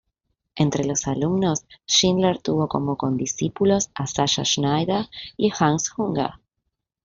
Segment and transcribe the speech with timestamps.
[0.55, 5.05] Entre los alumnos, Schindler tuvo como condiscípulos a Sascha Schneider
[5.37, 6.31] y Hans Unger.